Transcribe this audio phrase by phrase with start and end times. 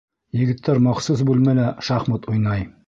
[0.37, 2.69] Егеттәр махсус бүлмәлә шахмат уйнай.